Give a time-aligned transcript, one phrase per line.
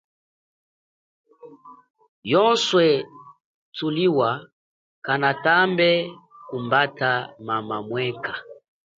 [2.31, 2.87] Yoze
[3.75, 4.29] thuliwa
[5.05, 5.89] kanatambe
[6.47, 7.09] kumbata
[7.47, 8.35] mama mwekha.